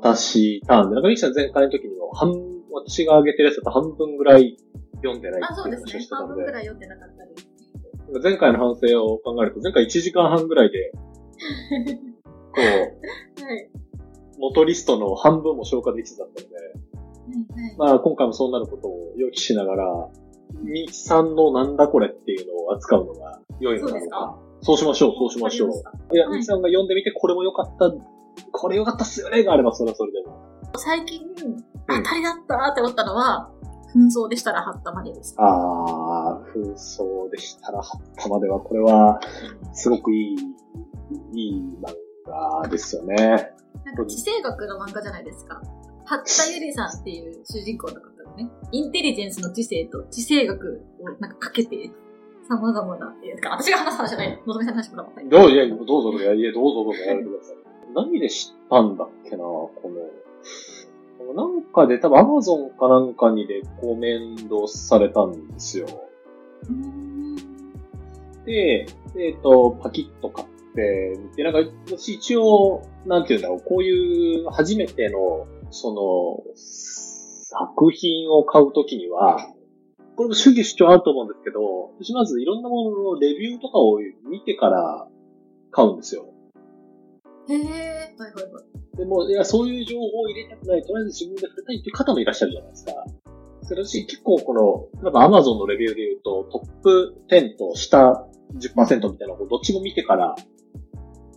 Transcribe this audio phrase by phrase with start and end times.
[0.00, 2.32] 渡したんで、なんかミキさん前回の時にも半、
[2.72, 4.56] 私が上げてるやつだと半分ぐらい
[4.96, 6.04] 読んでないあ、っていうそうですね話をし。
[6.04, 7.56] てたんで半分く、らい読んでなかったです。
[8.22, 10.92] 前回の反省を考えると、前回1時間半ぐらいで、
[12.54, 13.70] こう、はい。
[14.38, 17.76] 元リストの半分も消化できてたので、はい。
[17.78, 20.08] まあ今回もそうなることを予期しながら、
[20.62, 24.38] ミキさんのなんだこれっていうのを扱うのが良いのか。
[24.62, 25.70] そうしましょう、そうしましょう。
[26.14, 27.92] いや、はいミキさんが読んでみて、これも良かった、
[28.52, 30.36] これ良かったっすよねがあれば、それはそれでも。
[30.76, 31.20] 最近、
[31.88, 33.50] 当たりだったって思ったのは、
[33.94, 35.34] 紛争でしたら8ったまでです。
[35.38, 39.20] あー、紛争でしたら、はったまでは、これは、
[39.72, 40.36] すごくいい、
[41.32, 41.94] いい漫
[42.62, 43.54] 画ですよね。
[43.84, 45.60] なんか地政学の漫画じゃないですか。
[46.04, 51.90] 八田ゆりさんっていう主人公の方がね、インテリジェンスの知性と地政学をなんかかけて、
[52.48, 55.28] 様々なっていうか、私が話す話じゃない、のぞみさんの話もらったり。
[55.28, 57.56] どういや、どうぞ、どうぞ、どうぞ、やめてください。
[57.96, 59.72] 何で知ったんだっけな、こ
[61.26, 65.86] の、なんかで、多分 Amazon かなんかにレコメンドされたんですよ。
[68.44, 68.86] で、
[69.18, 79.38] えっ、と、パキッと買ってみて、なんか、私一応、なんていうんだろう、こういう初めての、その、作品を買うときには、
[80.16, 85.08] これも主義主張あると思うんですけど、私まずいろんなもののレビューとかを見てから
[85.70, 86.26] 買うんですよ。
[87.48, 87.58] へえ、
[88.18, 88.96] はいはいはい。
[88.96, 92.92] でも、いや、そういう情報を入れたくない、とりあえず自分で触れたいっていう方もいらっしゃるじゃないですか。
[93.62, 100.34] それ私結構この、例えば Amazon のレビューで言うと、トップ10と下10%みたいなのをどっちも見てから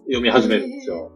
[0.05, 1.11] 読み始めるんですよ。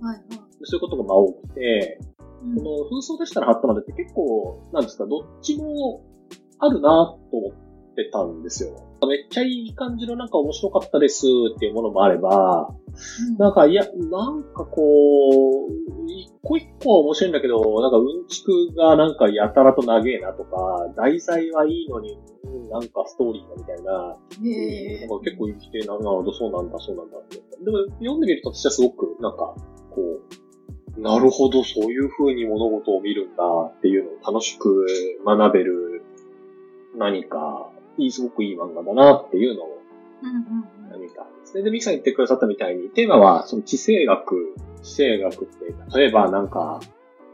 [0.00, 0.28] はいはい。
[0.28, 6.02] でそういうことがまあ多くて、うんこの紛争でしたら貼ったまでって結構、なんですか、どっちも
[6.58, 8.89] あるなと思ってたんですよ。
[9.06, 11.24] めっちゃいい感じのなんか面白かったです
[11.56, 12.74] っていうものもあれば、
[13.38, 27.36] なんか、いや、なんかこう、一個一個は面白いんだけど、なんかうんちくがなんかやたらと長えなとか、題材はいいのに、うんなんかストーリーがみたいな、へえなんか結構生きてなるほど、そうなんだ、そうなんだって。
[27.36, 29.54] でも読んでみると私はすごく、なんか、
[29.90, 30.20] こ
[30.96, 33.44] う、なるほど、そういう風に物事を見るんだ
[33.76, 34.86] っていうのを楽しく
[35.24, 36.02] 学べる
[36.96, 37.69] 何か、
[38.00, 39.80] いい、すごくいい漫画だなっていうのを
[40.22, 41.00] うんうんうん。
[41.00, 41.62] 見たんですね。
[41.62, 46.80] で、ミキさん言ってくださったみたいに、テーマは、その地政学、地政学って、例えばなんか、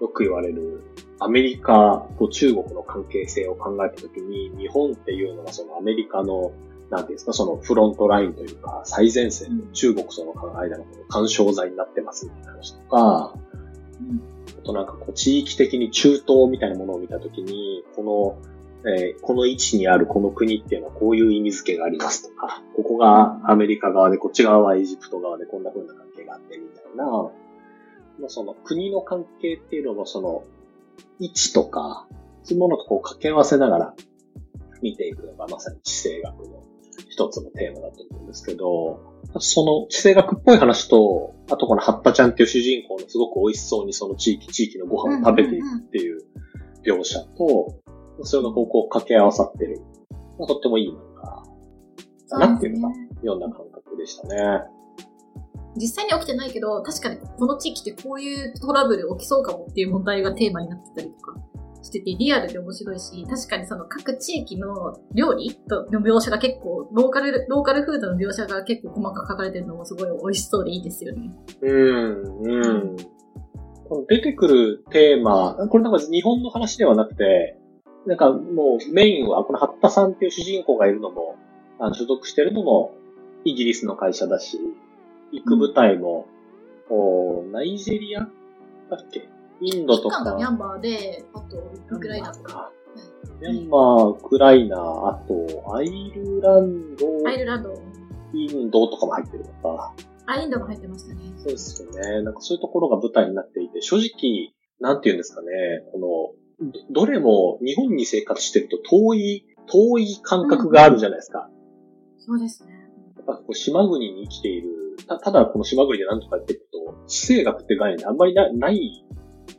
[0.00, 0.82] よく言われる、
[1.18, 6.52] アメリカと中国の関係性を考えたときに、日本っていうのはそのアメリカの、
[6.90, 13.34] なんていうんですか、そのフロントラインというか、最前線、中国との間のこの干渉剤になってますみたいな話とか、
[14.00, 18.55] うんあとなんかこう地域的に中東みたいなものを見たときに、この、
[18.86, 27.30] えーこの位置にあるこの国っていうのはこういう意味付けがありますとか、ここがアメリカ側で、こっち側はエジプト側でこんな風な関係があってみたいな、ま
[28.26, 30.44] あその国の関係っていうののその
[31.18, 32.06] 位置とか、
[32.44, 33.94] そういうものとこう掛け合わせながら
[34.82, 36.62] 見ていくのがまさに地政学の
[37.08, 39.00] 一つのテーマだと思うんですけど、
[39.40, 46.22] その地政学っぽい話と、あとこのハッタちゃんっていう主人公のすごく美味しそうにその地域、地域のご飯を食べていくっていう
[46.84, 47.80] 描写と、
[48.22, 49.80] それがこうこう掛け合わさってる。
[50.38, 54.62] まあとってもいい漫画だなっていうのがような感覚でしたね。
[55.76, 61.34] 実際に起きてないけど、確かにこの地域ってこういうトラブル起きそうかもっていう問題がテーマになってたりとか
[61.82, 71.30] してて、リアルで面白いし、確かにその各地域の料理との描写が結構、ローカル、ローカルフードの描写が結構細かく書かれてるのもすごい美味しそうでいいですよね。
[71.60, 72.96] うん、うん。
[73.88, 77.58] この出てくるテーマ、これなんか日本の話ではなくて、
[78.06, 81.36] なんかもうメインは、このハッタさんっていう主人公がいるのも、
[81.78, 82.94] あの所属してるのも
[83.44, 84.58] イギリスの会社だし、
[85.32, 86.26] 行く舞台も、
[86.88, 88.20] おナイジェリア？
[88.20, 88.26] だ
[88.96, 89.28] っけ？
[89.60, 90.36] インドとか。
[90.36, 92.52] ミャンマーで、あと、ウクライナとか。
[92.52, 92.72] か。
[93.40, 97.74] ミャンマー、ウクライナ、あと、アイルランド、アイルランド、
[98.34, 99.94] インドとかも入ってるのか。
[100.26, 101.20] あ、インドも入ってましたね。
[101.38, 102.22] そうですよね。
[102.22, 105.48] なんかそういうところが舞台になっていて、正直、なんて言うんですかね、
[105.92, 111.50] この、どどれも日本に生活してると遠い、遠い感覚があるじゃないですか。
[112.18, 112.72] そうですね。
[113.16, 114.68] やっぱこう島国に生きている、
[115.06, 119.04] たただこの島国で何とかやっていくと、地政学って概念あんまりなない、い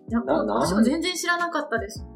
[0.10, 2.02] や、なな私も全然知らなかったです。
[2.02, 2.08] は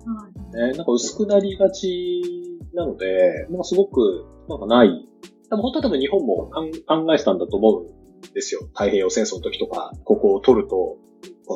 [0.53, 0.71] い。
[0.71, 5.07] ね、なんか薄くなりがちなので、なんかすごく、なんかない。
[5.49, 8.61] 多分本当は多分日本も考考えてたんだと思うんですよ。
[8.73, 10.97] 太平洋戦争の時とか、ここを取ると、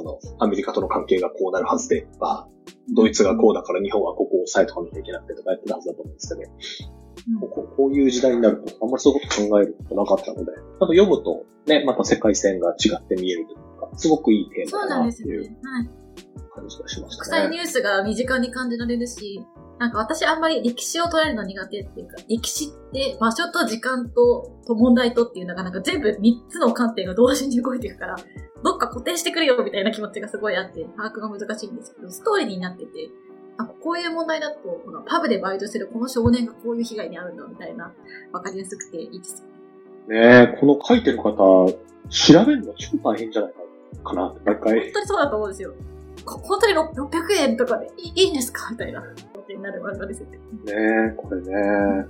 [0.04, 2.48] このアメリカとの関係がこうなるはずで、とか、
[2.96, 15.52] ドイツがこうだから日本はここを抑えとかなきゃいけなくてとかやってたはずだと思うんですけど、うんこうこういう時代になると、あんまりそういうこと考えることなかったので、多分読むとね、また世界線が違って見えるというか、すごくいいテーそうマだなんですよなっていう。
[15.52, 15.58] ね。
[15.64, 16.05] はい。
[16.54, 17.64] 感じがしました国際ニね。
[17.64, 19.46] ュースが身近に感じられるし、
[19.78, 26.18] なんか私あんまり歴史を捉えるの苦手っていうか、歴史って場所と時間とと問題とっていうのがなんか全部3
[26.50, 28.16] つの観点が同時に動いていくから、
[28.64, 33.10] どっか固定してくれよみたいな気持ちがすごいあって、把握が難しいんですけど、ストーリーになってて、
[33.58, 37.94] あ、こういう問題だと、このパブでバイトしてるこの少年がこういう被害に遭うんだみたいな、
[38.32, 39.44] わかりやすくていいです。
[40.08, 41.76] ねえ、この書いてる方、調
[42.46, 43.54] べるの超大変じゃない
[44.04, 44.92] かなって、毎本回。
[44.94, 45.74] 当にそうだと思うんですよ。
[46.25, 48.72] 本当に600円とかでいいんですか？
[48.72, 49.01] みたいな
[49.33, 50.38] ことになる漫画ですよね。
[51.07, 52.06] ね、これね。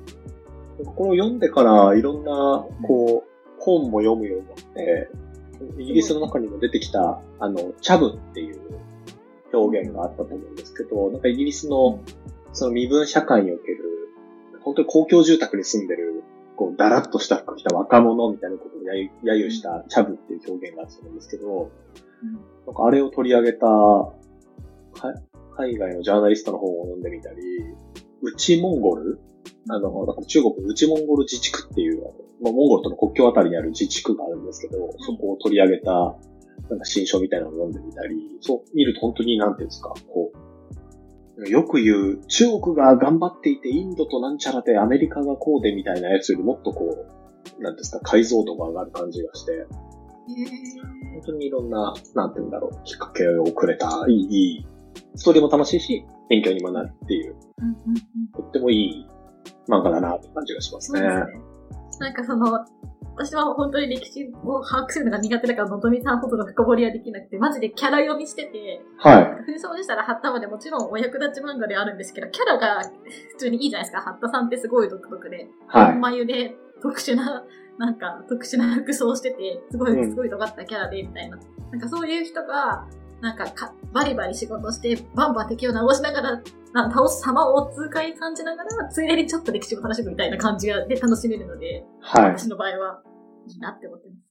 [0.95, 3.29] これを読んでから、いろんな、こう、
[3.59, 5.09] 本も読むようになって、
[5.79, 8.59] イギリスの中にも出てきた、あの、チャブっていう
[9.53, 12.01] 表現があったと思うんですけど、なんかイギリスの、
[12.51, 14.09] その身分社会における、
[14.61, 16.23] 本当に公共住宅に住んでる、
[16.57, 21.71] こう、だらっとした服着た若者みたいなことを揶揄揶揄したチャブっていう表現があったと思うんですけど、
[22.65, 24.13] なんかあれを取り上げた、か
[25.57, 27.37] 海外のジャーナリストの本を読んでみたり、
[28.21, 29.19] 内モンゴル？
[29.69, 32.01] あの、だから中国の内モンゴル自治区っていう、
[32.41, 35.91] まあ、モンゴルとの国境あたりにある自治区があるんですけど、そこを取り上げた、
[36.69, 40.31] なんか新書みたいなのを読んでみたり、そう見ると本当になんていうんですか、こ
[41.37, 47.05] う、よく言う、中国が頑張っていて、インドとなんちゃらでアメリカがこうでみたいなやつよりもっとこ
[47.59, 49.65] う、なんですか、解像度が上がる感じがして、
[50.25, 54.67] 本当にいろんな、なんていうんだろう、きっかけをくれた、いい、いい、
[55.15, 57.95] ストーリーも楽しいし、勉強にもなるっていう、うんうんうん
[58.35, 59.07] とってもいい
[59.69, 60.99] 漫画だなって感じがしますね。
[60.99, 61.09] すね。
[61.99, 62.65] なんかその、
[63.15, 69.23] 私は本当に歴史を把握するのが苦手だから、のぞみさんほどの深掘りはできなくて、マジでキャラ読みしてて、はい。
[69.49, 74.01] 紛争でしたら、ハッタまでもちろんお役立ち漫画であるんですけど、キャラが普通にいいじゃないですか。
[74.01, 75.95] ハッタさんってすごい独特で、はい。
[75.95, 77.45] 眉で特殊な、
[77.77, 81.37] なんか特殊な服装をしてて、すごい、うんすごい尖ったキャラで、みたいな。
[81.71, 82.87] なんかそういう人が、
[83.21, 86.41] なんかかバリバリ仕事して、バンバン敵を直しながら、
[86.73, 92.23] な倒す様を痛快に感じながら、ついでにちょっと歴史を楽しむみたいな感じがで楽しめるので、はい。
[92.25, 93.01] 私の場合は
[93.47, 94.25] いいなって思ってます。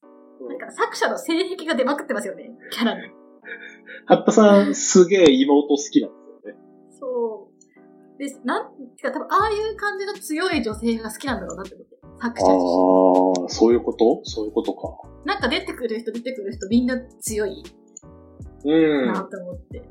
[0.48, 3.00] なんか作者の性癖が出まくってますよね、キャラに。
[4.06, 6.58] ハッタさん、すげえ妹好きなんですよね。
[7.00, 7.48] そ
[8.16, 8.18] う。
[8.18, 11.93] で、なんてか多分ああいう感じの強い女性が好きなんだろうなって思って。
[12.20, 13.46] 作者あ自身。
[13.46, 14.20] あ、そういうこと？
[14.24, 14.88] そういうことか。
[15.24, 17.62] なんか出てくる人出てくる人みんな強い
[18.64, 19.06] うん。
[19.12, 19.82] なと思って。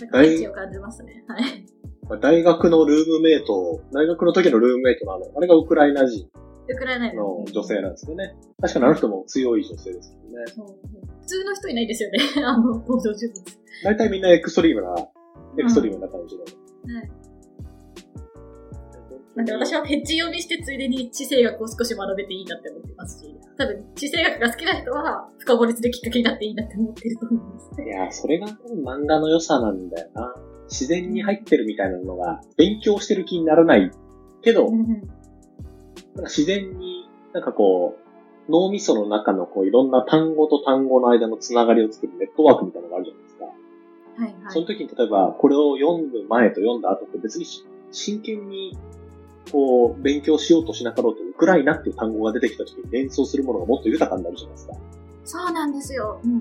[0.00, 1.24] なんかエッチを感じましたね。
[1.28, 2.20] はい。
[2.20, 6.28] 大学のルームメイト、大学の時のルームメイトのあの、あれがウクライナ人
[6.68, 8.34] ウクライナの女性なんですよね。
[8.60, 10.72] 確かにあの人も強い女性ですけどね。
[11.20, 12.18] 普通の人いないですよね。
[12.44, 13.42] あの、登場人物。
[13.84, 14.94] 大体みんなエクストリームな、
[15.58, 16.42] エクストリームな感じの。
[16.42, 16.48] は
[17.02, 17.10] い。
[19.36, 27.82] なんで私はペッチ読みしてついでに地政学を少し学べていいなって思ってますし、多分地政学が好きな人は深掘りするきっかけになっていいなって思ってると思います。
[27.82, 30.34] いや、それが漫画の良さなんだよな。
[30.68, 33.90] 自然に入ってるみたいなのが、勉強してる気にならない
[34.42, 37.94] けど、なんか自然に、なんかこ
[38.48, 43.44] う、脳みその中のこういろんな単語と単語の間のつながりを作るネットワークみたいなのがあるじゃないですか。
[43.44, 44.52] はいはい。
[44.52, 48.76] その時に例えば、これを読む前と読んだ後って別にし真剣に、
[49.52, 54.74] こう、勉強しようとしなかろうと、ウクライナっていう単語が出てきた時に連想するものがもっと豊かになるじゃないですか。
[55.24, 56.20] そうなんですよ。
[56.24, 56.40] うんうん。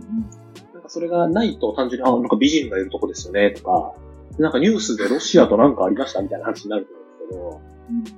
[0.74, 3.94] なんかそれがないと単純に、あ、なんか美人がいるとこですよね、とか、
[4.38, 6.88] なんかニュースでロシアとなんかありましたみたいな話になる
[7.30, 8.16] と思うんです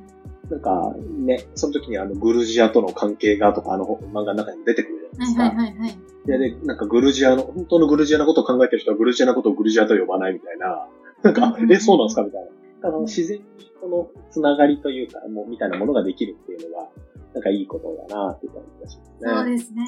[0.50, 5.44] けど、なんかね、その時にあのグルジアとの関係がとかあの漫画の中にも出てくるじゃないですか。
[5.44, 5.98] はいはいはいはい。
[6.26, 10.88] で、で、なんかグルジアの、本当のグルジアのことを考えてる人はグルジアのことをグルジアと呼ばないみたいな。
[11.24, 12.48] なんか、うんえ、そうなんですかみたいな。
[12.84, 13.44] あの、自然に
[13.82, 16.88] このつながりというか、もう、みたいなものができるっていうのが、
[17.34, 19.16] なんかいいことだなっていう感じがしますね。
[19.22, 19.82] そうですね。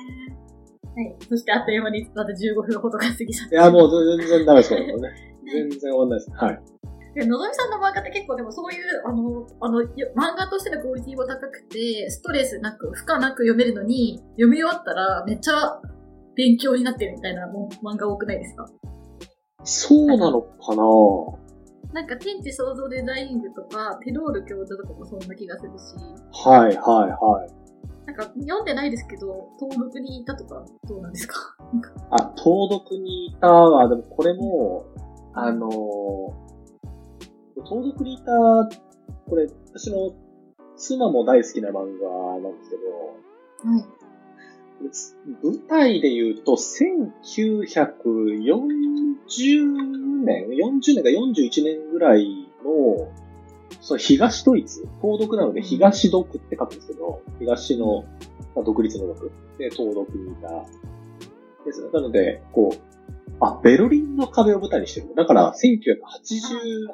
[0.96, 1.15] はい。
[1.29, 3.55] そしてあっという間にまた15分ほどが過ぎちゃった。
[3.55, 5.10] いや、もう全然ダメです、これも ね。
[5.51, 6.31] 全然終わんないです。
[6.31, 6.62] はい。
[7.15, 15.81] で、のぞみさんの漫画って結構でもそういう、あの、あの、よ漫画としてのクオリティも高くて、ストレスなく、負荷なく読めるのに、読み終わったらめっちゃ
[16.36, 17.48] 勉強になってるみたいな
[17.84, 18.67] 漫画多くないですか？
[19.63, 20.84] そうなのかな
[21.93, 25.96] なんか天地創造デザイン部とか、テロール教授とかもそんな気がするし、
[26.48, 27.50] はい、はい、はい。
[28.05, 31.36] なんか読んでないですけど、東北にいたとかどうなんですか？
[32.12, 33.88] あ、盗読にいたわ。
[33.89, 34.86] でもこれも、
[35.34, 35.72] あのー、
[37.63, 38.31] 盗読にいた、
[39.27, 40.13] これ、私の
[40.75, 41.81] 妻も大好きな漫画
[42.39, 42.81] なんですけど、
[43.72, 43.86] はい。
[45.43, 53.12] 舞台で言うと、1940年 ?40 年か41年ぐらいの、
[53.81, 58.03] そう、東ドイツ、東読なので東読って書くんですけど、東の、
[58.55, 60.65] まあ、独立の読で、東読にいた。
[61.65, 61.89] です。
[61.93, 62.79] なので、こう、
[63.39, 65.13] あ、ベルリンの壁を舞台にしてる。
[65.15, 66.88] だから、1980、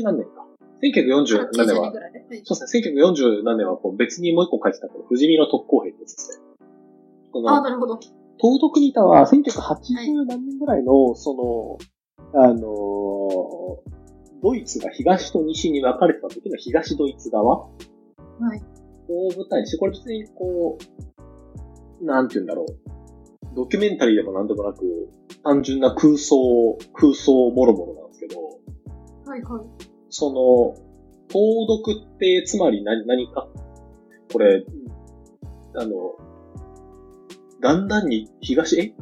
[0.00, 0.48] 80何年か。
[0.82, 1.92] 1940何年は、
[2.44, 6.44] そうですね、1940何年はこう別にもう一個書いてたこの不死身の特攻兵ってやつですね。
[7.32, 7.98] こあなるほど。
[8.40, 11.78] 東独国タは1980何年ぐらいの、そ
[12.32, 13.98] の、あのー
[14.42, 17.68] ドイツが東と西に分かれてた時の東ドイツ側は
[18.54, 18.62] い。
[19.08, 20.78] を舞台にして、これ別にこ
[22.00, 23.56] う、なんて言うんだろう。
[23.56, 25.08] ドキュメンタリーでもなんでもなく、
[25.42, 26.36] 単純な空想、
[26.92, 28.40] 空想もろもろなんですけど、
[29.26, 29.66] はいはい。
[30.10, 30.74] その、
[31.28, 33.48] 東独ってつまり何、何か、
[34.32, 34.64] これ、
[35.74, 36.16] あの、
[37.60, 38.94] だんだんに東、え？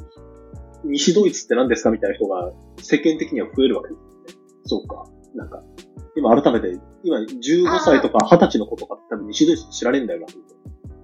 [0.84, 4.44] 西ドイツって何ですかみたいな人が世間的には増えるわけですよね。
[4.64, 5.04] そうか。
[5.34, 5.62] なんか、
[6.16, 10.26] 今改めて、今15歳とか20歳の子とか多分西ドイツ知られんだよな。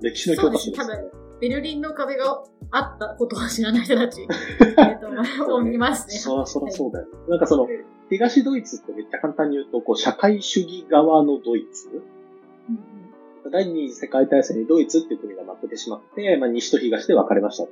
[0.01, 6.15] 歴史の教科書ですそうですねベルリンの壁があったことは知らない人たち、えっと、を見ますね。
[6.15, 7.11] そらそらそうだよね。
[7.29, 7.67] なんかその、
[8.09, 13.12] 東ドイツってめっちゃ簡単に言うと、こう、社会主義側のドイツうんうん
[13.51, 17.71] 第二次世界大戦にドイツっていう国が負けてしまって、まあ、西と東で分かれましたと。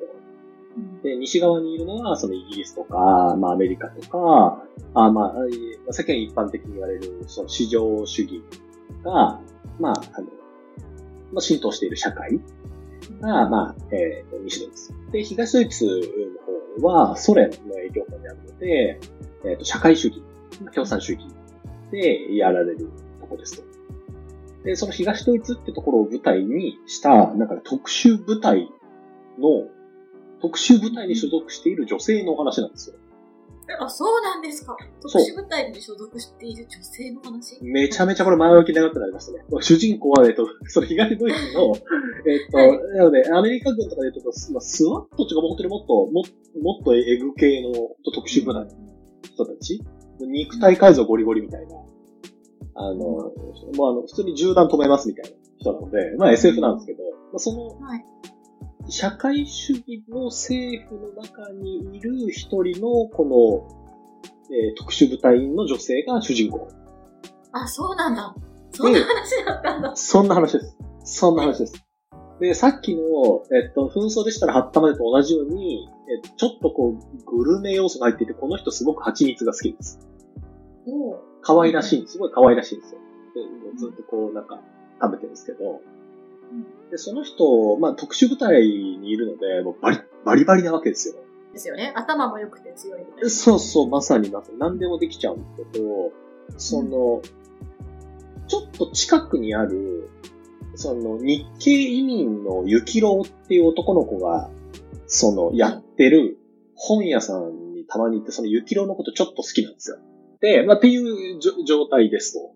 [0.77, 8.43] うんで、西側にいるのは、そのイギリスとか、まあ、アメリカとか、あまあ、えー世間一般的に言われる、その市場主義
[9.03, 9.41] が、
[9.81, 10.27] まあ、あの、
[11.33, 12.39] まあ、浸透している社会
[13.21, 14.93] が、まあ、えー西ドイツ。
[15.11, 15.85] で、東ドイツ
[16.81, 19.01] の方は、ソ連の影響下にあるので、
[19.45, 20.23] えっ、と、社会主義、
[20.75, 21.27] 共産主義
[21.91, 22.89] でやられる
[23.21, 23.70] とこですと。
[24.65, 28.69] で、その東ドイツってところを舞台にした、なんか特殊部隊
[29.39, 29.69] の、
[30.41, 32.97] 特殊部隊に所属している女性のお話なんですよ。
[33.71, 34.77] えあ、そうなんですか。
[35.01, 37.63] 特殊部隊に所属している女性の話？
[37.63, 39.45] めちゃめちゃこれ前置き長くなりましたね。
[39.61, 41.75] 主人公は、えっと、その東ドイツの、
[42.27, 46.23] えっと、はいなので、アメリカ軍とかで言うと、まあスワットとかも本当にもっと、も
[46.61, 47.73] もっとエグ系の
[48.13, 48.71] 特殊部隊の
[49.23, 49.81] 人たち
[50.21, 51.77] 肉体改造ゴリゴリみたいな。
[52.81, 53.33] あの、も
[53.79, 58.05] うあの、普通に銃弾止めますみたいな人なので、まあ SF なんですけど、まあ、その、はい。
[58.89, 63.81] 社会主義の政府の中にいる一人の、この、
[64.53, 66.69] えー特殊部隊員の女性が主人公。
[67.53, 68.35] あ、そうなんだ。
[68.73, 69.93] そんな話だったんだ。
[69.95, 70.77] そんな話です。
[71.05, 71.85] そんな話です。
[72.41, 73.03] で、さっきの、
[73.55, 80.01] えっと、紛争でしたら、はったまでと同じように、えっと、ちょっとこう、グルメ要素が入っていて、この人すごく蜂蜜が好きです。
[80.87, 82.13] おう可愛らしいんです。
[82.15, 83.01] すごい可愛らしいんですよ。
[83.73, 84.61] でずっとこう、なんか、
[85.01, 85.81] 食べてるんですけど。
[86.91, 91.15] で、その人、まあ、特殊部隊にいるので、もうバリ、バリバリなわけですよ。
[91.53, 91.93] ですよね。
[91.97, 93.31] 頭も良くて強いみたいな。
[93.31, 94.59] そうそう、まさにまさに。
[94.59, 96.13] 何でもできちゃうんですけど、
[96.59, 97.23] その、
[98.49, 100.09] ちょっと近くにある、
[100.75, 104.51] その、日系移民のユキロウっていう男の子が、
[105.07, 106.39] その、やってる
[106.75, 109.99] 本屋さんにたまに行って、そのユキロウのことちょっと好きなんですよ。
[110.41, 112.55] で、まあ、っていうじょ状態ですと。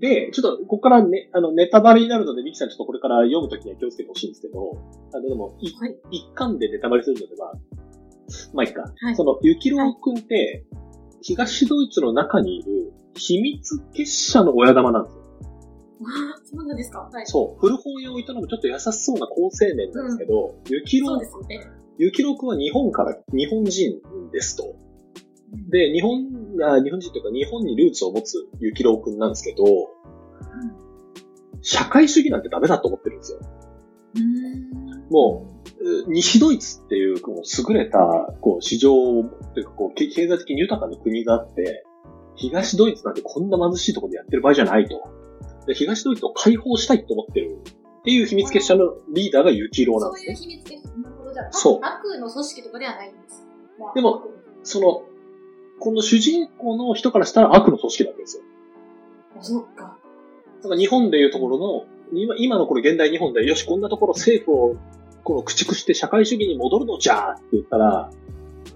[0.00, 4.78] で、ちょっと、ここからね、あの、ネタバレになるので、ミキさんちょっとこれから読むときには気をつけてほしいんですけど、
[5.12, 5.96] あの、でも、いはい。
[6.10, 7.52] 一巻でネタバレするのでは、
[8.54, 8.90] まあいいか。
[8.96, 10.64] はいその、ゆきろうくんって、
[11.20, 15.22] 東ドイツの中にいる秘密結社の親玉なんですよ。
[16.04, 17.08] あ そうなんですか？
[17.12, 17.26] はい。
[17.26, 17.60] そう。
[17.60, 21.42] 古本屋を営むちょっと優しそうな高青年なんですけど、ゆきろそう。
[21.98, 24.00] ゆきろうくんは日本から、日本人
[24.32, 24.74] ですと。
[25.70, 26.28] で、日本、
[26.62, 29.64] あ日本人というか日本にルーツを持つゆきろうくんなんですけど、
[31.60, 33.40] 社会主義なんてダメだと思ってるんですよ。
[35.10, 35.46] も
[36.06, 37.98] う、西ドイツっていう、こう、優れた、
[38.40, 38.90] こう、市場、
[39.54, 41.84] というか、こう、経経済的に豊かな国があって、
[42.36, 45.02] 東ドイツなんてこんな貧しいところでやってる場合じゃないと。
[45.66, 47.58] で、東ドイツを解放したいと思ってる
[48.00, 50.54] っていう秘密結社のリーダーがユキロウなんそういうですね。
[50.54, 50.84] 秘密です。
[50.98, 51.32] なるほど。
[51.32, 53.46] じゃあ、悪の組織とかではないんです。
[53.78, 54.22] まあでも、
[54.62, 55.02] その、
[55.82, 58.44] この主人公の人からしたら悪の組織なんですよ。
[59.36, 59.98] あそっか。
[60.62, 64.76] だから日本でいうところの、今今のこの現代日本で、よし、こんなところ政府を
[65.24, 68.12] この駆逐して社会主義に戻るのじゃーって言ったら、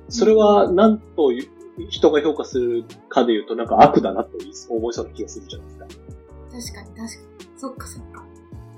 [0.08, 1.48] それは何という
[1.90, 4.30] 人が評価するかで言うとなんか悪だなと
[4.68, 6.82] 思いそうな気がするじゃないですか。
[6.82, 7.50] 確かに確かに。
[7.56, 8.24] そっかそっか。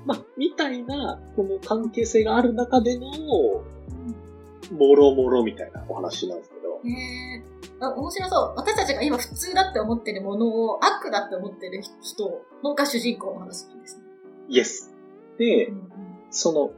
[0.05, 6.91] まあ、みたいな、この関係性がある中での、うんもろもろみたいなお話なんですけど、へ
[7.37, 7.58] え。
[7.79, 8.53] あ、面白そう。
[8.57, 14.03] 私たちが今普通だって思ってるものを悪だって思ってる人のが主人公の話なんですね。
[14.49, 14.93] イエス。
[15.37, 15.89] でう、ん
[16.31, 16.71] その、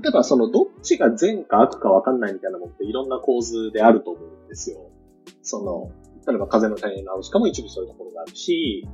[0.00, 4.90] 例えばその、どっちが善か悪かわかんないみたいなものっていろんな構図であると思うんですよ。
[5.42, 5.90] その、
[6.26, 8.86] 例えば風の谷のナウシカも一部そういうところがあるし、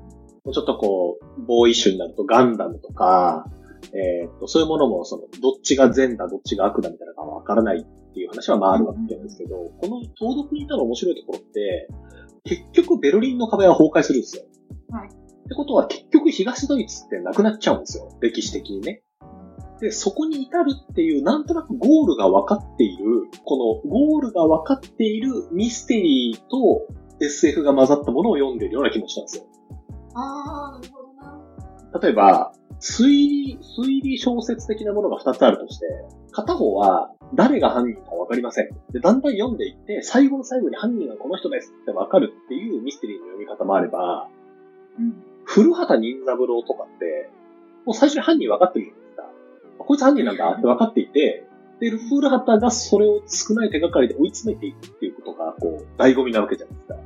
[0.45, 3.45] もうちょっとこう、ボーイッシュになるとガンダムとか、
[3.93, 11.89] えーっと、そういうものもその、どっちが善だ、どっちが悪だみたいなのがわからないっていう話はまああるわけなんですけど、この盗読にいたの面白いところって、
[12.45, 14.45] 結局ベルリンの壁は崩壊するんですよ。
[14.91, 15.09] はい
[15.45, 18.09] ってことは結局東ドイツってなくなっちゃうんですよ。
[18.23, 19.03] 歴史的にね。
[19.81, 23.05] で、そこに至るっていう、なんとなくゴールが分かっている、
[23.45, 26.87] このゴールが分かっているミステリーと
[27.21, 29.45] SF が混ざったものを読んでるような気持ちなんですよ。
[30.15, 31.04] あー、なるほどな。
[32.01, 35.87] 例えば、推理、推理小説的なものが2つあるとして、
[36.33, 38.69] 片方は誰が犯人か分かりません。
[38.93, 44.29] で、だんだん読んでいって、最後の最後に犯人はこの人ですって分かるっていうミステリーの読み方もあれば、
[44.99, 45.23] うん。
[45.45, 47.31] 古畑任三郎とかって、
[47.85, 49.25] もう最初に犯人分かってるじゃないですか。
[49.79, 51.47] こいつ犯人なんだって分かっていて、
[51.81, 56.97] で、古畑がそれを少ない手がかりで追い詰めていくっていうことが、こう、醍醐味なわけじゃないですか。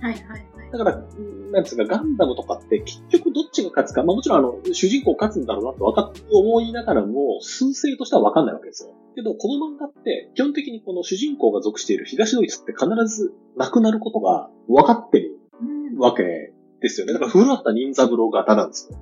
[0.00, 0.72] はいはいはい。
[0.72, 8.94] だから、うんなんですか、ガンダムとかって結局どっちが勝つか、まあもちろんあの、主人公勝つんだろうなって分かっ思いながらも、数勢としては分かんないわけですよ。
[9.14, 15.98] けど、この漫画って、基本的にこの主人公が属している東ドイツって必ずなくなることが分かってるうん。
[15.98, 17.12] わけですよね。
[17.12, 18.98] だから、古畑任三郎型なんですよ。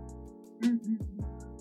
[0.62, 1.14] うんうん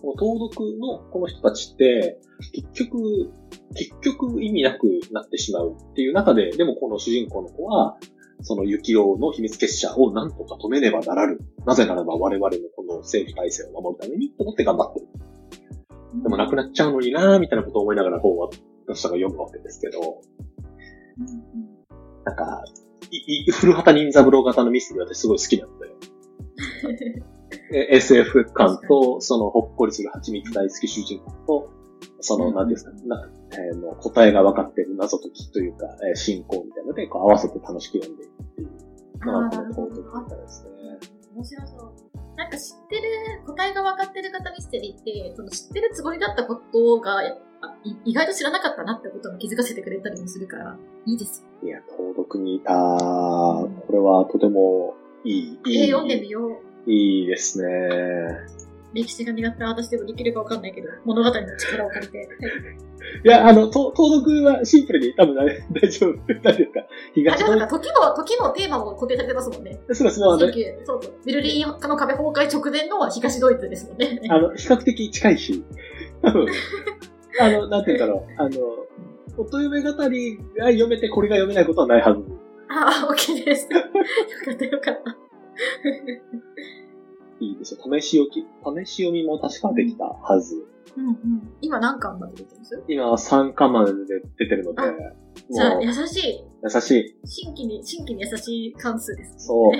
[0.03, 2.19] この盗読のこの人たちって、
[2.51, 3.31] 結局、
[3.73, 7.97] 結局意味なくなってしまうっていう中で、でもこの主人公の子は、
[8.43, 11.39] その雪王の秘密結社をなんとか止めねばならぬ。
[11.65, 15.07] なぜならば我々のこの政府体制を守るためにと思って頑張ってる。
[16.13, 16.23] うん。
[16.23, 18.49] でもなくなっちゃうのになーみたいなことを思いながら本は、
[18.85, 20.21] 私が読むわけですけど、
[22.25, 22.63] なんか、
[23.11, 25.87] いい古畑任三郎型のミステリー私すごい好きなんで。
[27.73, 31.69] え SF 感と、そのほっこりする蜂蜜大好き主人公と、
[32.21, 38.67] その、うんなんですか、なえーの答えが分かっている謎解きというか、えー進行みたいなので、こう合わせて楽しく読んでいくっていう
[39.25, 40.69] のが、このなるほど本だったですね。
[41.35, 42.13] 面白そう。
[42.35, 43.01] なんか知ってる、
[43.45, 47.21] 答えが分かってる方ミステリーって、その知ってるつもりだったことが、
[48.05, 51.67] 意外と知らなかったなってことに気づかせてくれたりもするから、いいですよ。
[51.67, 56.47] いや、盗読にいた、これはとてもいい、いい、えー読んでみよ
[56.87, 56.91] う。
[56.91, 57.67] いいですね。
[58.93, 62.29] 歴史が苦手な私でもできるか分かんないけど、物語の力を借りて。
[63.25, 66.13] いや、あの、と盗読はシンプルに多分大 大丈夫。
[66.41, 69.79] 大丈夫ですかあ、東ドイでもなんか時も、時もテーマも固定されてますもんね。
[69.87, 71.13] ツ、そうです、もうあの、19そうそう。
[71.25, 74.21] ベルリンの壁崩壊直前の東ドイツですもんね。
[74.29, 75.63] あの、比較的近いし、
[76.21, 76.47] 多分、
[77.39, 78.83] あの、なんて言うんだろう、あの、
[79.37, 82.21] 音嫁語りが読めてこれが読めないことはないはず。
[82.69, 83.67] あ、オッケーです。
[83.73, 85.17] よかったよかった。
[87.39, 87.81] いいですよ。
[87.83, 88.45] 試し読き、
[88.85, 90.65] 試し読みも確かできたはず。
[90.95, 91.15] うんうん。
[91.61, 92.83] 今何巻まで出てます？
[92.87, 93.93] 今は3巻まで
[94.37, 94.85] 出てるので、あ
[95.49, 96.43] じゃあ、優しい。
[96.63, 97.19] 優しい。
[97.25, 99.33] 新規に、新規に優しい関数です。
[99.39, 99.71] そう。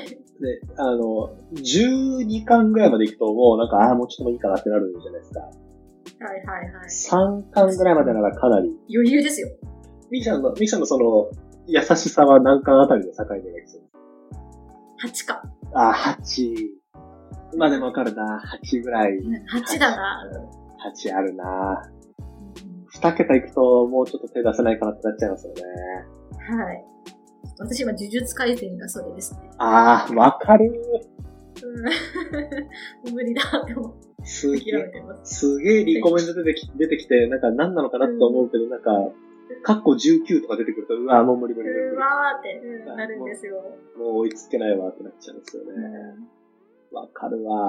[0.41, 5.39] で、あの、12巻ぐらいまで行くともうなんか、ああ、もうちょっともいいかなってなるんじゃないですか。
[5.41, 5.51] はい
[6.45, 6.87] はいはい。
[6.87, 8.71] 3巻ぐらいまでならかなり。
[8.93, 9.49] 余裕ですよ。
[10.09, 11.29] ミキさんの、ミキさんのその、
[11.67, 13.81] 優しさは何巻あたりの境目がいきそう
[15.07, 15.43] 8か。
[15.73, 16.82] ああ、8。
[17.57, 18.41] まあでもわかるな。
[18.63, 19.13] 8ぐらい。
[19.17, 20.23] 8だな。
[20.93, 21.89] 8あるな。
[22.95, 25.61] 2桁いくともうちょっと手出せないかなってなっちゃいますよね。
[26.57, 26.85] はい。
[27.59, 29.49] 私今、呪術回戦がそれですね。
[29.57, 30.71] ああ、わかる。
[31.63, 31.83] うん。
[31.83, 31.89] も
[33.11, 34.91] う無理だって思ってすげえ、
[35.23, 35.35] す。
[35.45, 38.91] すげえリコメント出てき出てきて、なんか何なのかなって思うけど、なんか、
[39.61, 43.61] カッコ19とか出てくると、うわもう無理無理無理無うわーってうんなるんですよ。
[43.95, 43.99] 理。
[43.99, 45.71] もう追いつけないわってなっちゃうんですよね。
[45.75, 46.42] うん
[46.93, 47.67] わかるわ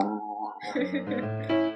[0.74, 1.64] ー。